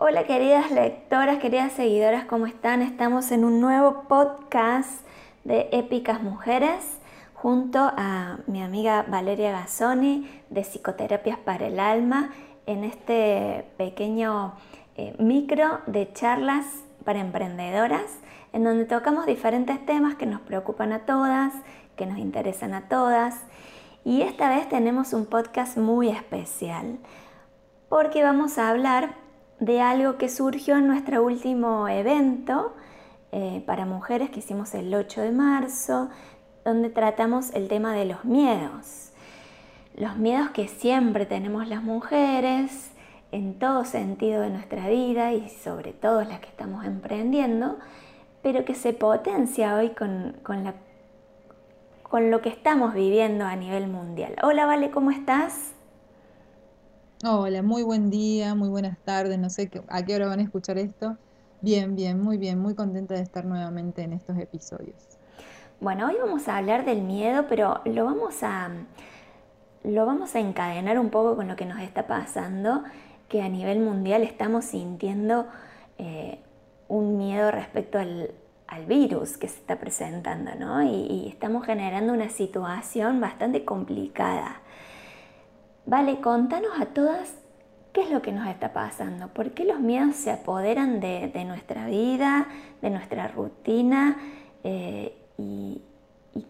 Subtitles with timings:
[0.00, 2.82] Hola queridas lectoras, queridas seguidoras, ¿cómo están?
[2.82, 5.04] Estamos en un nuevo podcast
[5.42, 7.00] de Épicas Mujeres
[7.34, 12.30] junto a mi amiga Valeria Gazzoni de Psicoterapias para el Alma
[12.66, 14.54] en este pequeño
[14.96, 16.64] eh, micro de charlas
[17.04, 18.20] para emprendedoras
[18.52, 21.52] en donde tocamos diferentes temas que nos preocupan a todas,
[21.96, 23.34] que nos interesan a todas.
[24.04, 26.98] Y esta vez tenemos un podcast muy especial
[27.88, 29.26] porque vamos a hablar
[29.60, 32.74] de algo que surgió en nuestro último evento
[33.32, 36.08] eh, para mujeres que hicimos el 8 de marzo,
[36.64, 39.12] donde tratamos el tema de los miedos.
[39.96, 42.92] Los miedos que siempre tenemos las mujeres
[43.32, 47.78] en todo sentido de nuestra vida y sobre todo las que estamos emprendiendo,
[48.42, 50.36] pero que se potencia hoy con,
[52.02, 54.36] con lo que estamos viviendo a nivel mundial.
[54.42, 55.74] Hola, Vale, ¿cómo estás?
[57.24, 60.78] Hola, muy buen día, muy buenas tardes, no sé a qué hora van a escuchar
[60.78, 61.16] esto.
[61.60, 65.18] Bien, bien, muy bien, muy contenta de estar nuevamente en estos episodios.
[65.80, 68.70] Bueno, hoy vamos a hablar del miedo, pero lo vamos a,
[69.82, 72.84] lo vamos a encadenar un poco con lo que nos está pasando,
[73.28, 75.48] que a nivel mundial estamos sintiendo
[75.98, 76.38] eh,
[76.86, 78.32] un miedo respecto al,
[78.86, 80.84] virus que se está presentando, ¿no?
[80.84, 84.62] y estamos generando una situación bastante complicada.
[85.88, 87.32] Vale, contanos a todas
[87.94, 91.86] qué es lo que nos está pasando, por qué los miedos se apoderan de, nuestra
[91.86, 92.46] vida,
[92.82, 94.18] de nuestra rutina
[94.64, 95.80] eh, y,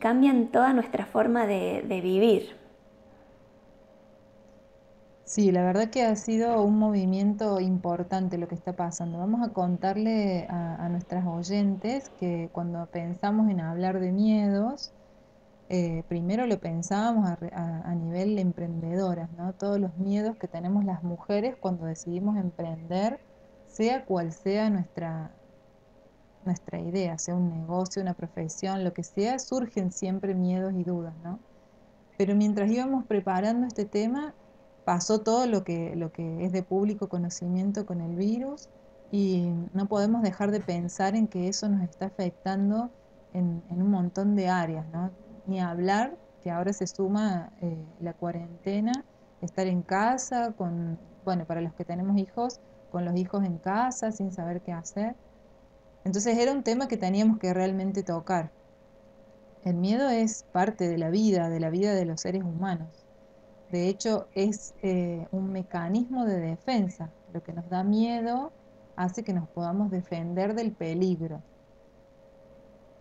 [0.00, 2.56] cambian toda nuestra forma de, vivir.
[5.22, 9.19] Sí, la verdad que ha sido un movimiento importante lo que está pasando.
[9.19, 14.92] Vamos a contarle a nuestras oyentes que cuando pensamos en hablar de miedos,
[15.70, 19.52] eh, primero lo pensábamos a, nivel emprendedoras, ¿no?
[19.52, 23.20] Todos los miedos que tenemos las mujeres cuando decidimos emprender,
[23.66, 25.30] sea cual sea nuestra,
[26.47, 31.12] nuestra idea, sea un negocio, una profesión, lo que sea, surgen siempre miedos y dudas,
[31.22, 31.38] ¿no?
[32.16, 34.34] Pero mientras íbamos preparando este tema,
[34.87, 38.70] pasó todo lo que, lo que es de público conocimiento con el virus
[39.10, 42.91] y no podemos dejar de pensar en que eso nos está afectando
[43.34, 45.10] en, en un montón de áreas, ¿no?
[45.48, 49.04] Ni hablar, que ahora se suma eh, la cuarentena,
[49.41, 52.60] estar en casa, con, bueno, para los que tenemos hijos,
[52.91, 55.16] con los hijos en casa, sin saber qué hacer.
[56.04, 58.50] Entonces era un tema que teníamos que realmente tocar.
[59.64, 63.06] El miedo es parte de la vida, de la vida de los seres humanos.
[63.70, 67.10] De hecho, es eh, un mecanismo de defensa.
[67.32, 68.53] Lo que nos da miedo
[68.97, 71.42] hace que nos podamos defender del peligro.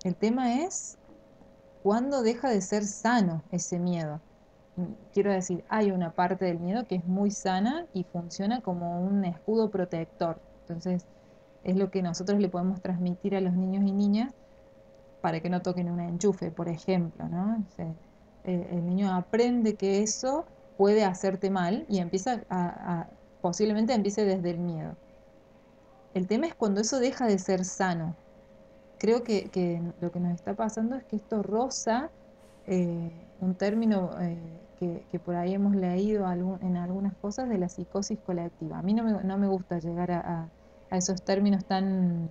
[0.03, 0.97] El tema es
[1.87, 4.19] ¿Cuándo deja de ser sano ese miedo?
[5.13, 9.23] Quiero decir, hay una parte del miedo que es muy sana y funciona como un
[9.23, 10.37] escudo protector.
[10.63, 11.05] Entonces,
[11.63, 14.33] es lo que nosotros le podemos transmitir a los niños y niñas
[15.21, 17.63] para que no toquen un enchufe, por ejemplo, ¿no?
[18.43, 20.43] el, niño aprende que eso
[20.75, 23.07] puede hacerte mal y empieza a,
[23.39, 24.97] posiblemente empiece desde el miedo.
[26.13, 28.17] El tema es cuando eso deja de ser sano,
[28.97, 32.09] creo que, lo que nos está pasando es que esto roza
[32.65, 34.37] eh, un término eh,
[34.79, 36.31] que, por ahí hemos leído
[36.61, 38.79] en algunas cosas de la psicosis colectiva.
[38.79, 39.03] A mí no
[39.37, 40.49] me, gusta llegar a,
[40.91, 42.29] esos términos tan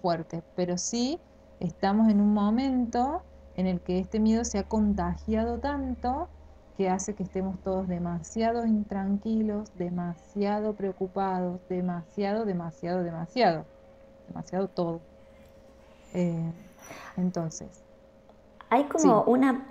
[0.00, 1.18] fuertes, pero sí
[1.60, 3.22] estamos en un momento
[3.56, 6.28] en el que este miedo se ha contagiado tanto
[6.76, 13.66] que hace que estemos todos demasiado intranquilos, demasiado preocupados, demasiado, demasiado, demasiado,
[14.28, 15.09] demasiado todo.
[16.14, 16.52] Eh,
[17.16, 17.68] entonces.
[18.68, 19.66] Hay como una,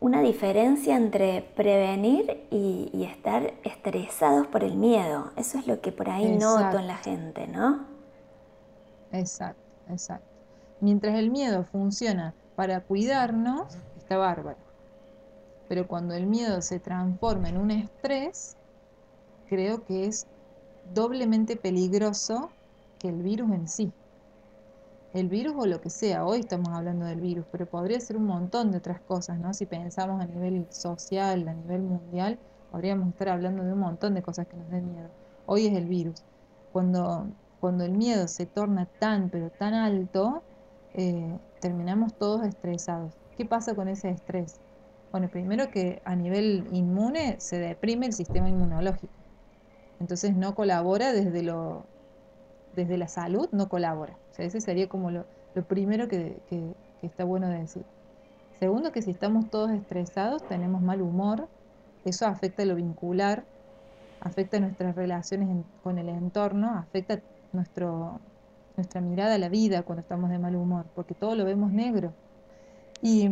[0.00, 5.32] una diferencia entre prevenir y, estar estresados por el miedo.
[5.36, 7.86] Eso es lo que por ahí noto en la gente, ¿no?
[9.12, 10.28] Exacto, exacto.
[10.80, 14.58] Mientras el miedo funciona para cuidarnos, está bárbaro.
[15.68, 18.56] Pero cuando el miedo se transforma en un estrés,
[19.48, 20.26] creo que es
[20.94, 22.50] doblemente peligroso
[22.98, 23.92] que el virus en sí
[25.18, 26.24] el virus o lo que sea.
[26.24, 29.52] Hoy estamos hablando del virus, pero podría ser un montón de otras cosas, ¿no?
[29.52, 32.38] Si pensamos a nivel social, a nivel mundial,
[32.70, 35.08] podríamos estar hablando de un montón de cosas que nos den miedo.
[35.46, 36.24] Hoy es el virus.
[36.72, 37.26] Cuando,
[37.60, 40.42] cuando el miedo se torna tan, pero tan alto,
[40.94, 43.14] eh, terminamos todos estresados.
[43.36, 44.60] ¿Qué pasa con ese estrés?
[45.10, 49.12] Bueno, primero que a nivel inmune se deprime el sistema inmunológico.
[50.00, 51.86] Entonces no colabora desde lo
[52.76, 55.26] desde la salud, no colabora ese sería como lo,
[55.66, 56.40] primero que,
[57.02, 57.84] está bueno de decir.
[58.58, 61.48] Segundo, que si estamos todos estresados, tenemos mal humor,
[62.04, 63.44] eso afecta lo vincular,
[64.20, 67.20] afecta nuestras relaciones con el entorno, afecta
[67.52, 68.20] nuestro,
[68.76, 72.12] nuestra mirada a la vida cuando estamos de mal humor, porque todo lo vemos negro.
[73.00, 73.28] Y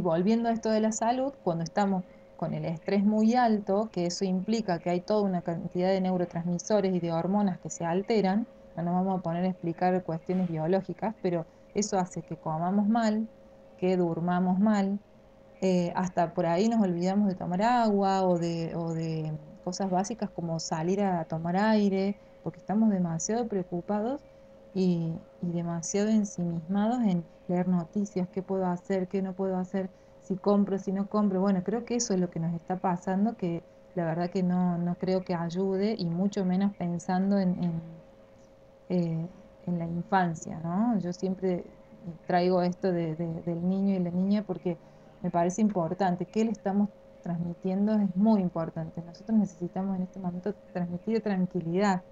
[0.00, 2.04] volviendo a esto de la salud, cuando estamos
[2.42, 6.92] con el estrés muy alto, que eso implica que hay toda una cantidad de neurotransmisores
[6.92, 11.14] y de hormonas que se alteran, no nos vamos a poner a explicar cuestiones biológicas,
[11.22, 13.28] pero eso hace que comamos mal,
[13.78, 14.98] que durmamos mal,
[15.60, 21.00] eh, hasta por ahí nos olvidamos de tomar agua o de, cosas básicas como salir
[21.00, 24.20] a tomar aire, porque estamos demasiado preocupados
[24.74, 25.12] y,
[25.42, 29.90] y demasiado ensimismados en leer noticias, qué puedo hacer, qué no puedo hacer,
[30.32, 31.40] si compro, si no compro.
[31.40, 33.62] Bueno, creo que eso es lo que nos está pasando, que
[33.94, 37.82] la verdad que no, no creo que ayude y mucho menos pensando en, en,
[38.88, 39.26] eh,
[39.66, 40.98] en la infancia, ¿no?
[41.00, 41.64] Yo siempre
[42.26, 44.78] traigo esto de, de, del niño y la niña porque
[45.22, 46.24] me parece importante.
[46.26, 46.88] ¿Qué le estamos
[47.22, 47.92] transmitiendo?
[47.94, 49.02] Es muy importante.
[49.02, 52.02] Nosotros necesitamos en este momento transmitir tranquilidad,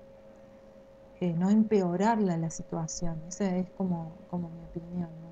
[1.21, 3.23] eh, no empeorarla la situación.
[3.29, 5.09] Esa es como, como mi opinión.
[5.23, 5.30] ¿no?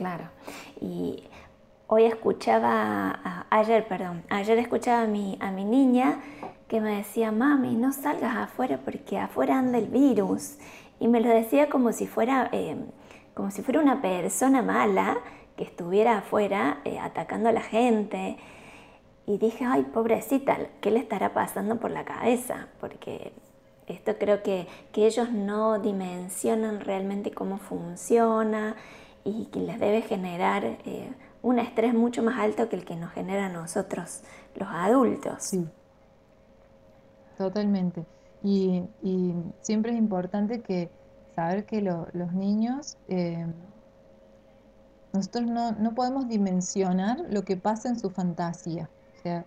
[0.00, 0.30] Claro.
[0.80, 1.24] Y
[1.86, 6.22] hoy escuchaba, ayer, perdón, ayer escuchaba a mi, a mi niña
[6.68, 10.56] que me decía, mami, no salgas afuera porque afuera anda el virus.
[11.00, 12.78] Y me lo decía como si fuera, eh,
[13.34, 15.18] como si fuera una persona mala
[15.54, 18.38] que estuviera afuera eh, atacando a la gente.
[19.26, 22.68] Y dije, ay, pobrecita, ¿qué le estará pasando por la cabeza?
[22.80, 23.34] Porque
[23.86, 28.76] esto creo que, que ellos no dimensionan realmente cómo funciona
[29.24, 31.12] y que les debe generar eh,
[31.42, 34.22] un estrés mucho más alto que el que nos genera a nosotros,
[34.54, 35.42] los adultos.
[35.42, 35.66] Sí,
[37.36, 38.04] totalmente.
[38.42, 40.90] Y, y siempre es importante que
[41.34, 43.46] saber que lo, los niños eh,
[45.12, 48.88] nosotros no, no, podemos dimensionar lo que pasa en su fantasía.
[49.18, 49.44] O sea,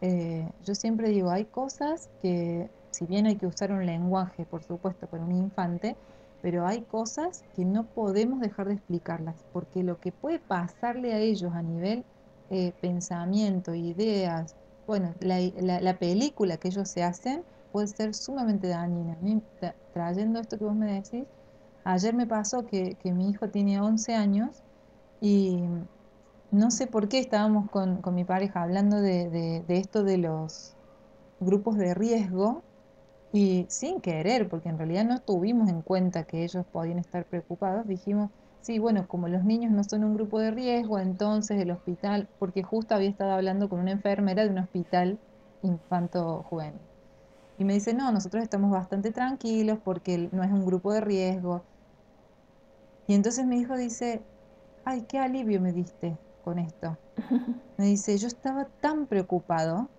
[0.00, 4.62] eh, yo siempre digo, hay cosas que, si bien hay que usar un lenguaje, por
[4.64, 5.96] supuesto, para un infante,
[6.44, 11.18] pero hay cosas que no podemos dejar de explicarlas, porque lo que puede pasarle a
[11.18, 12.04] ellos a nivel
[12.50, 14.54] eh, pensamiento, ideas,
[14.86, 19.16] bueno, la, la, la, película que ellos se hacen puede ser sumamente dañina.
[19.94, 21.24] Trayendo esto que vos me decís,
[21.82, 24.62] ayer me pasó que, que mi hijo tiene 11 años
[25.22, 25.62] y
[26.50, 29.30] no sé por qué estábamos con, con mi pareja hablando de,
[29.66, 30.74] de, esto de los
[31.40, 32.62] grupos de riesgo
[33.34, 37.84] y sin querer, porque en realidad no tuvimos en cuenta que ellos podían estar preocupados,
[37.86, 42.30] dijimos, sí, bueno, como los niños no son un grupo de riesgo, entonces el hospital,
[42.38, 45.20] porque justo había estado hablando con una enfermera de un hospital
[45.62, 46.80] infanto-juvenil.
[47.58, 51.68] Y me dice, no, nosotros estamos bastante tranquilos porque no es un grupo de riesgo.
[53.06, 54.28] Y entonces mi hijo dice,
[54.84, 56.98] ay, qué alivio me diste con esto.
[57.78, 59.93] Me dice, yo estaba tan preocupado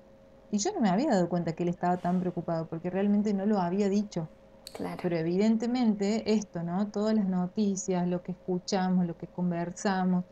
[0.56, 3.46] y yo no me había dado cuenta que él estaba tan preocupado porque realmente no
[3.46, 4.30] lo había dicho.
[4.74, 4.98] Claro.
[5.02, 6.88] Pero evidentemente esto, ¿no?
[6.88, 10.24] Todas las noticias, lo que escuchamos, lo que conversamos,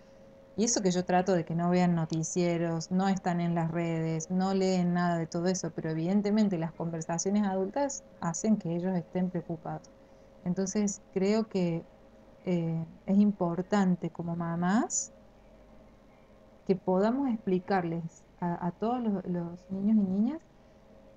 [0.56, 4.32] y eso que yo trato de que no vean noticieros, no están en las redes,
[4.32, 9.30] no leen nada de todo eso, pero evidentemente las conversaciones adultas hacen que ellos estén
[9.30, 9.90] preocupados.
[10.46, 11.84] Entonces creo que
[12.46, 15.12] eh, es importante como mamás
[16.66, 20.40] que podamos explicarles a, a todos los, los, niños y niñas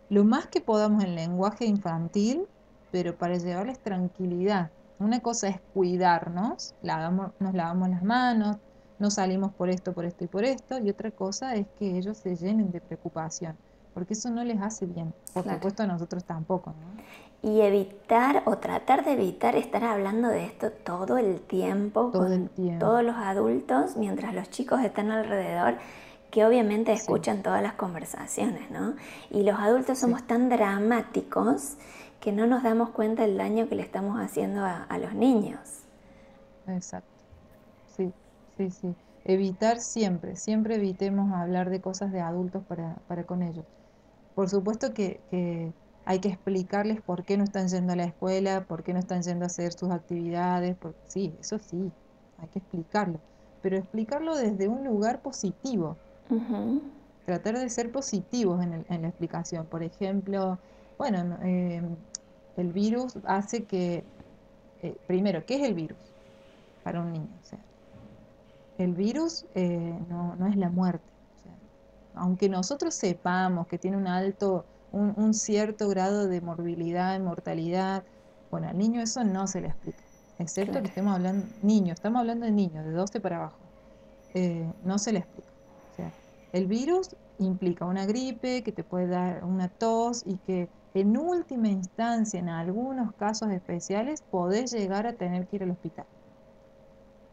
[0.09, 2.47] lo más que podamos en lenguaje infantil,
[2.93, 4.71] pero para llevarles tranquilidad.
[4.99, 8.57] Una cosa es cuidarnos, lavamos, nos lavamos las manos,
[8.99, 12.17] no salimos por esto, por esto y por esto, y otra cosa es que ellos
[12.17, 13.57] se llenen de preocupación,
[13.93, 15.59] porque eso no les hace bien, por claro.
[15.59, 16.71] supuesto a nosotros tampoco.
[16.71, 17.51] ¿no?
[17.51, 22.33] Y evitar o tratar de evitar estar hablando de esto todo el tiempo, todo con
[22.33, 22.87] el tiempo.
[22.87, 25.75] todos los adultos, mientras los chicos están alrededor,
[26.37, 27.45] que obviamente escuchan sí.
[27.45, 28.95] todas las conversaciones, ¿no?
[29.31, 30.27] Y los adultos somos sí.
[30.27, 31.79] tan dramáticos
[32.21, 35.85] que no nos damos cuenta del daño que le estamos haciendo a, a los niños.
[36.67, 37.09] Exacto,
[37.87, 38.13] sí.
[38.59, 38.95] Sí, sí.
[39.25, 43.65] Evitar siempre, siempre evitemos hablar de cosas de adultos para, para con ellos.
[44.35, 45.73] Por supuesto que, que,
[46.05, 49.23] hay que explicarles por qué no están yendo a la escuela, por qué no están
[49.23, 50.77] yendo a hacer sus actividades.
[50.77, 50.95] Por...
[51.07, 51.91] Sí, eso sí,
[52.37, 53.21] hay que explicarlo.
[53.63, 55.97] Pero explicarlo desde un lugar positivo.
[56.31, 56.81] Uh -huh.
[57.25, 59.67] Tratar de ser positivos en, el, en, la explicación.
[59.67, 60.59] Por ejemplo,
[60.99, 61.83] bueno, eh,
[62.57, 64.05] el virus hace que,
[64.83, 65.99] eh, primero, ¿qué es el virus
[66.85, 67.29] para un niño?
[67.43, 67.59] O sea,
[68.79, 71.05] el virus eh, no, no, es la muerte.
[71.37, 71.53] O sea,
[72.15, 78.05] aunque nosotros sepamos que tiene un alto, un, un, cierto grado de morbilidad y mortalidad,
[78.51, 79.99] bueno, al niño eso no se le explica.
[80.39, 80.83] Excepto claro.
[80.83, 83.57] que estemos hablando, niños, estamos hablando de niños, de 12 para abajo.
[84.35, 85.56] Eh, no se le explica.
[86.57, 91.69] El virus implica una gripe, que te puede dar una tos y que en última
[91.69, 96.07] instancia, en algunos casos especiales, podés llegar a tener que ir al hospital.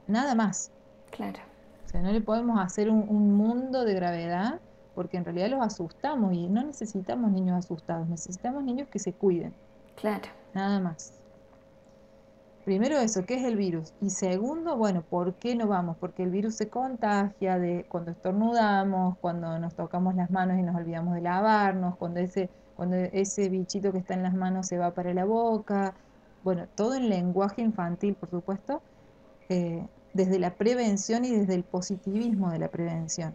[0.07, 0.71] Nada más.
[1.09, 1.39] Claro.
[1.85, 4.59] O sea, no le podemos hacer un, un mundo de gravedad
[4.93, 9.53] porque en realidad los asustamos y no necesitamos niños asustados, necesitamos niños que se cuiden.
[9.95, 10.27] Claro.
[10.53, 11.22] Nada más.
[12.63, 13.93] Primero eso, ¿qué es el virus?
[13.99, 15.97] Y segundo, bueno, ¿por qué no vamos?
[15.97, 20.73] Porque el virus se contagia de cuando estornudamos, cuando nos tocamos las manos y nos
[20.77, 24.91] olvidamos de lavarnos, cuando ese, cuando ese bichito que está en las manos se va
[24.93, 25.93] para la boca.
[26.45, 28.81] Bueno, todo en lenguaje infantil, por supuesto,
[29.49, 33.33] eh, desde la prevención y desde el positivismo de la prevención,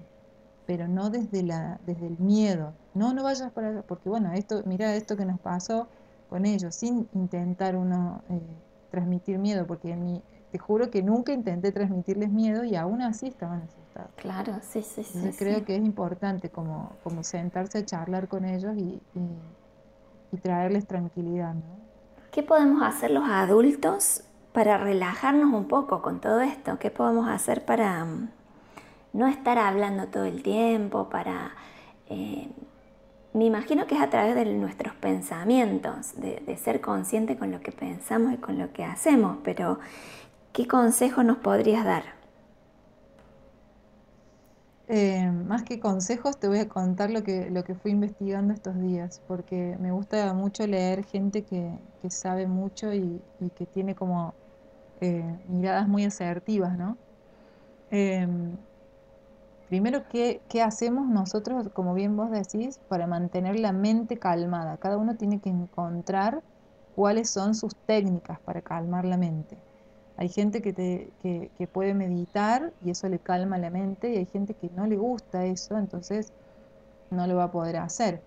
[0.67, 2.73] pero no desde, la, desde el miedo.
[2.95, 5.89] No, no vayas para porque bueno, esto, mira esto que nos pasó
[6.31, 8.23] con ellos, sin intentar uno...
[8.31, 13.27] Eh, transmitir miedo, porque mi, te juro que nunca intenté transmitirles miedo y aún así
[13.27, 14.11] estaban asustados.
[14.17, 15.31] Claro, sí, sí, sí.
[15.39, 19.01] creo que es importante como, como sentarse a charlar con ellos y,
[20.33, 21.55] y, traerles tranquilidad.
[21.55, 21.63] ¿no?
[22.31, 26.79] ¿Qué podemos hacer los adultos para relajarnos un poco con todo esto?
[26.79, 28.29] ¿Qué podemos hacer para mm,
[29.15, 31.53] no estar hablando todo el tiempo, para...
[32.09, 32.49] Eh,
[33.39, 37.71] me imagino que es a través de nuestros pensamientos, de, ser consciente con lo que
[37.71, 39.79] pensamos y con lo que hacemos, pero
[40.53, 42.03] ¿qué consejo nos podrías dar?
[44.89, 48.81] Eh, más que consejos, te voy a contar lo que, lo que fui investigando estos
[48.81, 51.71] días, porque me gusta mucho leer gente que,
[52.09, 53.21] sabe mucho y,
[53.55, 54.35] que tiene como
[55.01, 56.97] eh, miradas muy asertivas, ¿no?
[57.91, 58.27] Eh,
[59.69, 64.79] Primero, ¿qué, hacemos nosotros, como bien vos decís, para mantener la mente calmada?
[64.79, 66.43] Cada uno tiene que encontrar
[66.97, 69.59] cuáles son sus técnicas para calmar la mente.
[70.17, 74.27] Hay gente que, te, que, puede meditar y eso le calma la mente y hay
[74.27, 76.33] gente que no le gusta eso, entonces
[77.11, 78.23] no lo va a poder hacer.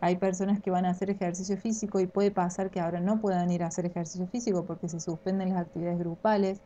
[0.00, 3.52] Hay personas que van a hacer ejercicio físico y puede pasar que ahora no puedan
[3.52, 6.60] ir a hacer ejercicio físico porque se suspenden las actividades grupales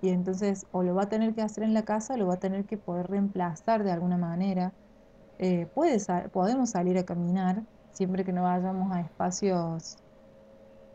[0.00, 2.34] y entonces o lo va a tener que hacer en la casa o lo va
[2.34, 4.72] a tener que poder reemplazar de alguna manera.
[5.38, 5.98] Eh, puede
[6.32, 7.62] podemos salir a caminar
[7.92, 9.96] siempre que no vayamos a espacios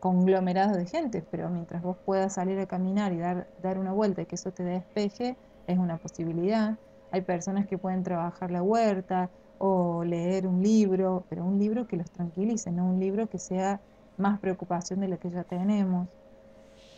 [0.00, 4.22] conglomerados de gente, pero mientras vos puedas salir a caminar y dar, dar una vuelta
[4.22, 6.78] y que eso te despeje, es una posibilidad.
[7.10, 11.96] Hay personas que pueden trabajar la huerta o leer un libro, pero un libro que
[11.96, 13.80] los tranquilice, no un libro que sea
[14.16, 16.08] más preocupación de la que ya tenemos.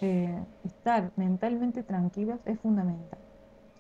[0.01, 3.19] Eh, estar mentalmente tranquilos es fundamental.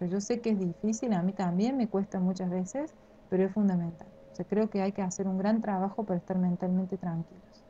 [0.00, 2.94] yo sé que es difícil, a mí también me cuesta muchas veces,
[3.28, 4.08] pero es fundamental.
[4.48, 7.64] Creo que hay que hacer un gran trabajo para estar mentalmente tranquilos.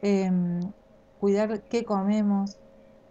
[0.00, 0.60] Em,
[1.18, 2.58] cuidar qué comemos,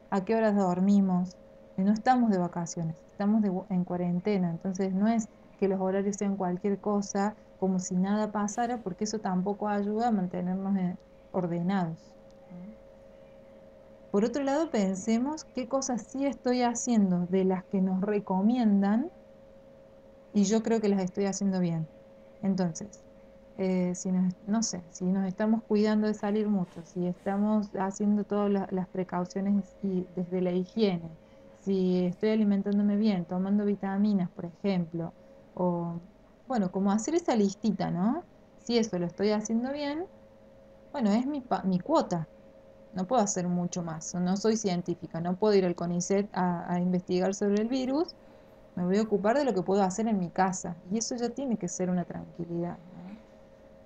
[0.10, 1.38] a qué horas dormimos.
[1.78, 6.80] no estamos de vacaciones, estamos en cuarentena, entonces no es que los horarios sean cualquier
[6.80, 10.98] cosa, como si nada pasara, porque eso tampoco ayuda a mantenernos eh,
[11.32, 12.14] ordenados.
[14.14, 19.10] Por otro lado, pensemos qué cosas sí estoy haciendo de las que nos recomiendan
[20.32, 21.90] y yo creo que las estoy haciendo bien.
[22.44, 23.04] Entonces,
[23.58, 28.52] eh, si no sé, si nos estamos cuidando de salir mucho, si estamos haciendo todas
[28.72, 31.18] las precauciones y desde la higiene,
[31.58, 35.16] si estoy alimentándome bien, tomando vitaminas, por ejemplo,
[35.56, 36.04] o
[36.46, 38.28] bueno, como hacer esa listita, ¿no?
[38.60, 40.06] Si eso lo estoy haciendo bien,
[40.92, 42.30] bueno, es mi, mi cuota,
[42.96, 44.14] no puedo hacer mucho más.
[44.16, 48.16] No soy científica, no puedo ir al CONICET a, investigar sobre el virus.
[48.76, 50.76] Me voy a ocupar de lo que puedo hacer en mi casa.
[50.92, 52.78] Y eso ya tiene que ser una tranquilidad.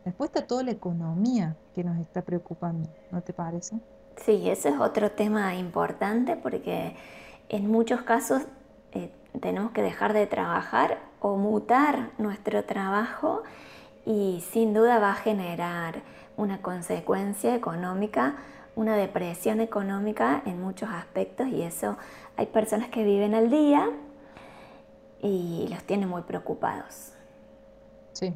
[0.05, 3.77] Después está toda la economía que nos está preocupando, ¿no te parece?
[4.15, 6.95] Sí, ese es otro tema importante porque
[7.49, 8.43] en muchos casos
[8.93, 9.11] eh,
[9.41, 13.43] tenemos que dejar de trabajar o mutar nuestro trabajo
[14.05, 16.01] y sin duda va a generar
[16.37, 18.37] una consecuencia económica
[18.77, 21.97] una depresión económica en muchos aspectos y eso
[22.37, 23.89] hay personas que viven al día
[25.19, 27.11] y los tiene muy preocupados.
[28.13, 28.35] Sí.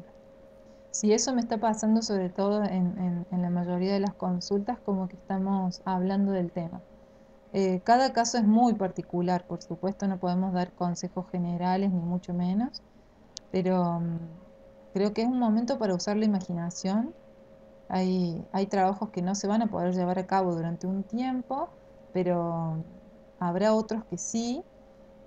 [0.90, 5.14] Sí, eso me está pasando sobre todo en, la mayoría de las consultas, como que
[5.14, 6.82] estamos hablando del tema.
[7.52, 12.34] Eh, cada caso es muy particular, por supuesto, no podemos dar consejos generales ni mucho
[12.34, 12.82] menos,
[13.52, 14.18] pero mm,
[14.92, 17.14] creo que es un momento para usar la imaginación
[17.92, 21.68] hay, trabajos que no se van a poder llevar a cabo durante un tiempo,
[22.12, 22.82] pero
[23.38, 24.64] habrá otros que sí,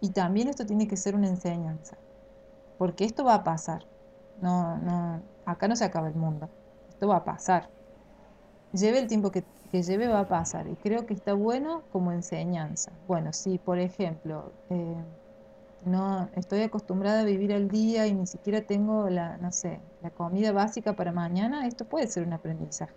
[0.02, 1.98] y también esto tiene que ser una enseñanza,
[2.80, 3.86] porque esto va a pasar.
[4.42, 6.50] No, no, acá no se acaba el mundo,
[6.90, 7.70] esto va a pasar.
[8.74, 12.92] Lleve el tiempo que, lleve, va a pasar, y creo que está bueno como enseñanza.
[13.08, 15.04] Bueno, si por ejemplo, eh,
[15.86, 20.10] no estoy acostumbrada a vivir al día y ni siquiera tengo la, no sé, la
[20.10, 22.94] comida básica para mañana, esto puede ser un aprendizaje.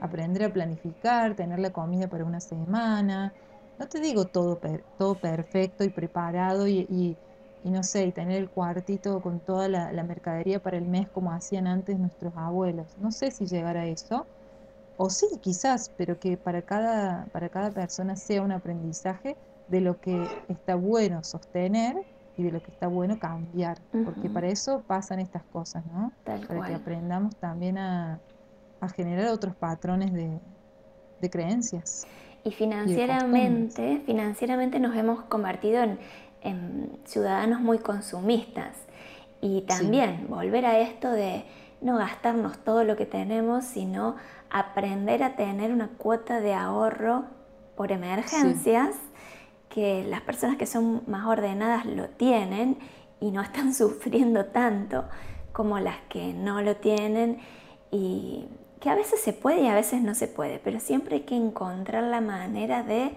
[0.00, 3.32] Aprender a planificar, tener la comida para una semana.
[3.78, 4.60] No te digo todo,
[4.98, 7.16] todo perfecto y preparado y,
[7.64, 11.32] no sé, y tener el cuartito con toda la, la, mercadería para el mes como
[11.32, 12.86] hacían antes nuestros abuelos.
[12.98, 14.26] No sé si llegar a eso.
[14.96, 19.36] O sí, quizás, pero que para cada, para cada persona sea un aprendizaje
[19.68, 22.04] de lo que está bueno sostener
[22.36, 26.12] y de lo que está bueno cambiar, porque para eso pasan estas cosas, ¿no?
[26.24, 28.20] para que aprendamos también a,
[28.96, 30.40] generar otros patrones de,
[31.30, 32.06] creencias.
[32.42, 35.84] Y financieramente, financieramente nos hemos convertido
[36.40, 38.76] en, ciudadanos muy consumistas.
[39.40, 41.44] Y también volver a esto de
[41.80, 44.16] no gastarnos todo lo que tenemos, sino
[44.50, 47.24] aprender a tener una cuota de ahorro
[47.76, 48.96] por emergencias
[49.72, 52.76] que las personas que son más ordenadas lo tienen
[53.20, 55.04] y no están sufriendo tanto
[55.52, 57.38] como las que no lo tienen
[57.90, 58.48] y
[58.80, 61.36] que a veces se puede y a veces no se puede, pero siempre hay que
[61.36, 63.12] encontrar la manera de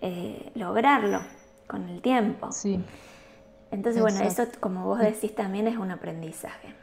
[0.00, 1.20] eh, lograrlo
[1.66, 2.52] con el tiempo.
[2.52, 2.82] Sí.
[3.70, 6.74] Entonces, bueno, eso como vos decís también es un aprendizaje.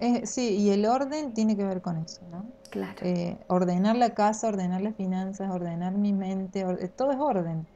[0.00, 2.46] Eh, sí, y el orden tiene que ver con eso, ¿no?
[2.70, 2.96] Claro.
[3.02, 6.64] Eh, ordenar la casa, ordenar las finanzas, ordenar mi mente,
[6.96, 7.66] todo es orden.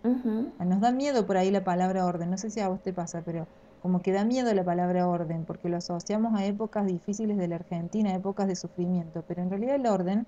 [0.58, 3.20] Nos da miedo por ahí la palabra orden, no sé si a vos te pasa,
[3.22, 3.46] pero
[3.82, 7.56] como que da miedo la palabra orden, porque lo asociamos a épocas difíciles de la
[7.56, 10.26] Argentina, épocas de sufrimiento, pero en realidad el orden,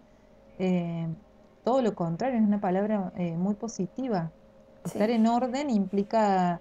[0.58, 1.08] eh,
[1.64, 4.30] todo lo contrario, es una palabra muy positiva.
[4.84, 6.60] Estar en orden implica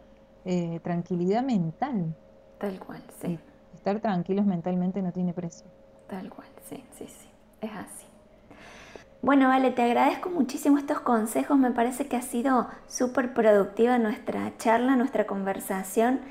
[0.81, 2.15] tranquilidad mental.
[2.57, 3.37] Tal cual, sí
[3.85, 5.67] estar tranquilos mentalmente no tiene precio.
[6.07, 7.29] Tal cual, sí, sí, sí,
[7.61, 8.07] es así.
[9.21, 11.57] Bueno, Vale, te agradezco muchísimo estos consejos.
[11.59, 16.21] Me parece que ha sido súper productiva nuestra charla, nuestra conversación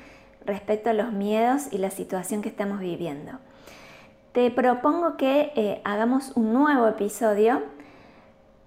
[0.45, 3.39] respecto a los miedos y la situación que estamos viviendo.
[4.33, 7.63] Te propongo que eh, hagamos un nuevo episodio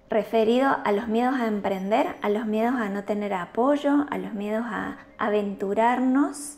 [0.09, 4.33] referido a los miedos a emprender, a los miedos a no tener apoyo, a los
[4.33, 6.57] miedos a aventurarnos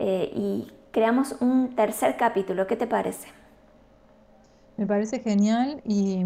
[0.00, 2.66] eh, y creamos un tercer capítulo.
[2.66, 3.28] ¿Qué te parece?
[4.76, 6.24] Me parece genial y,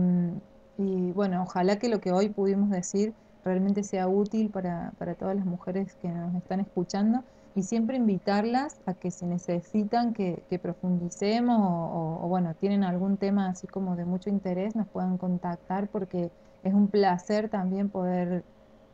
[1.14, 5.94] bueno, ojalá que lo que hoy pudimos decir realmente sea útil para, todas las mujeres
[5.96, 12.55] que nos están escuchando y siempre invitarlas a que si necesitan que, profundicemos o, bueno,
[12.55, 16.31] tienen algún tema así como de mucho interés, nos puedan contactar porque
[16.62, 18.44] es un placer también poder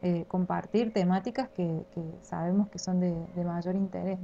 [0.03, 1.85] eh, compartir temáticas que,
[2.23, 4.19] sabemos que son de, mayor interés.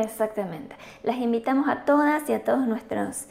[0.00, 0.76] Exactamente.
[1.02, 3.26] Las invitamos a todas y a todos nuestros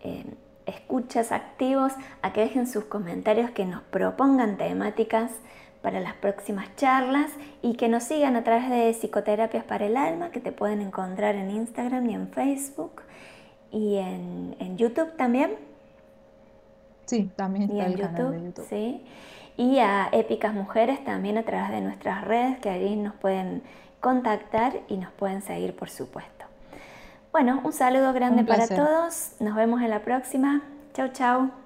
[0.00, 0.24] eh,
[0.66, 5.30] escuchas activos a que dejen sus comentarios, que nos propongan temáticas
[5.82, 10.30] para las próximas charlas y que nos sigan a través de Psicoterapias para el Alma,
[10.30, 13.02] que te pueden encontrar en Instagram y en Facebook
[13.72, 15.56] y en, YouTube también.
[17.06, 18.66] Sí, también está el canal de YouTube.
[18.68, 19.04] Sí.
[19.56, 23.62] Y a Épicas Mujeres también a través de nuestras redes, que allí nos pueden
[24.02, 26.44] contactar y nos pueden seguir, por supuesto.
[27.30, 29.32] Bueno, un saludo grande para todos.
[29.40, 30.60] Nos vemos en la próxima.
[30.92, 31.61] Chau, chau.